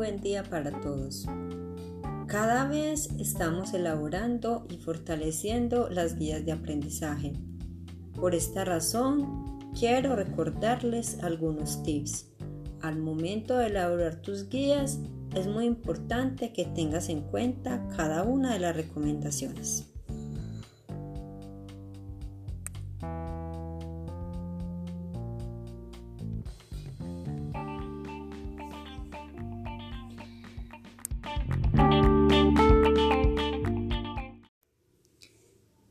[0.00, 1.26] buen día para todos.
[2.26, 7.32] Cada vez estamos elaborando y fortaleciendo las guías de aprendizaje.
[8.14, 12.28] Por esta razón, quiero recordarles algunos tips.
[12.80, 15.00] Al momento de elaborar tus guías,
[15.34, 19.86] es muy importante que tengas en cuenta cada una de las recomendaciones.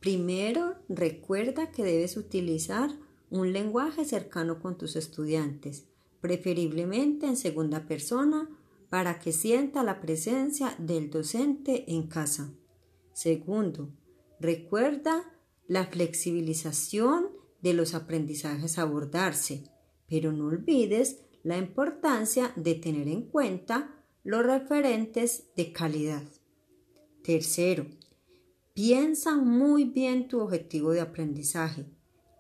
[0.10, 2.90] Primero, recuerda que debes utilizar
[3.30, 5.86] un lenguaje cercano con tus estudiantes,
[6.20, 8.50] preferiblemente en segunda persona,
[8.90, 12.52] para que sienta la presencia del docente en casa.
[13.14, 13.92] Segundo,
[14.40, 15.32] recuerda
[15.68, 17.28] la flexibilización
[17.62, 19.66] de los aprendizajes a abordarse,
[20.08, 26.24] pero no olvides la importancia de tener en cuenta los referentes de calidad.
[27.24, 27.86] Tercero,
[28.82, 31.86] piensa muy bien tu objetivo de aprendizaje.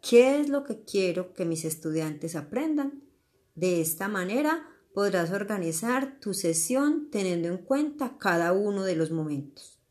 [0.01, 3.03] ¿Qué es lo que quiero que mis estudiantes aprendan?
[3.55, 9.81] De esta manera podrás organizar tu sesión teniendo en cuenta cada uno de los momentos.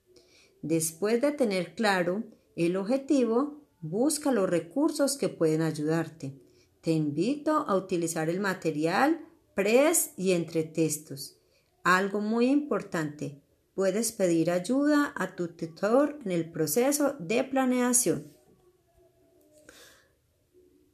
[0.62, 2.24] Después de tener claro
[2.56, 6.40] el objetivo, busca los recursos que pueden ayudarte.
[6.80, 9.20] Te invito a utilizar el material
[9.54, 11.36] PRES y entretextos.
[11.84, 13.42] Algo muy importante,
[13.78, 18.26] puedes pedir ayuda a tu tutor en el proceso de planeación.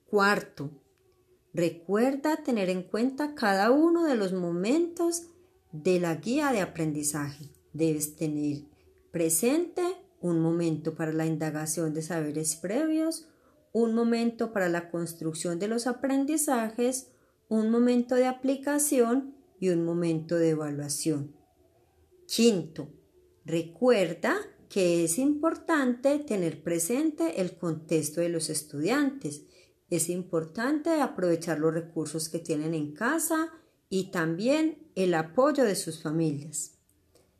[0.04, 0.70] Cuarto,
[1.54, 5.28] recuerda tener en cuenta cada uno de los momentos
[5.72, 7.48] de la guía de aprendizaje.
[7.72, 8.64] Debes tener
[9.10, 9.82] presente
[10.20, 13.26] un momento para la indagación de saberes previos,
[13.72, 17.12] un momento para la construcción de los aprendizajes,
[17.48, 21.43] un momento de aplicación y un momento de evaluación.
[22.34, 22.88] Quinto,
[23.44, 24.34] recuerda
[24.68, 29.44] que es importante tener presente el contexto de los estudiantes.
[29.88, 33.52] Es importante aprovechar los recursos que tienen en casa
[33.88, 36.72] y también el apoyo de sus familias.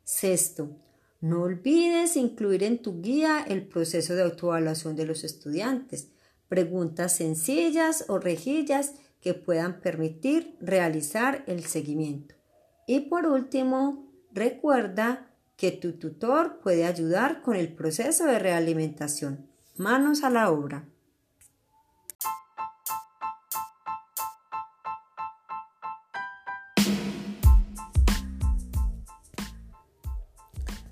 [0.05, 0.77] Sexto,
[1.19, 6.07] no olvides incluir en tu guía el proceso de autoevaluación de los estudiantes,
[6.47, 12.35] preguntas sencillas o rejillas que puedan permitir realizar el seguimiento.
[12.87, 19.47] Y por último, recuerda que tu tutor puede ayudar con el proceso de realimentación.
[19.77, 20.83] Manos a la obra.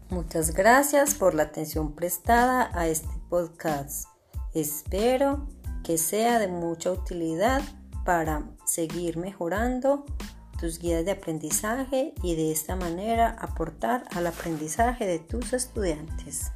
[0.10, 4.08] Muchas gracias por la atención prestada a este podcast.
[4.54, 5.50] Espero
[5.84, 7.62] que sea de mucha utilidad
[8.06, 10.06] para seguir mejorando
[10.64, 16.54] tus guías de aprendizaje y de esta manera aportar al aprendizaje de tus estudiantes.